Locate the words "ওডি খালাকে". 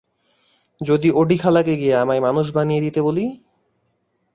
1.11-1.73